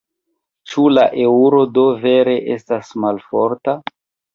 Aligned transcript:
Ĉu 0.71 0.85
la 0.93 1.03
eŭro 1.27 1.61
do 1.77 1.85
vere 2.09 2.37
estas 2.59 2.95
malforta? 3.07 3.83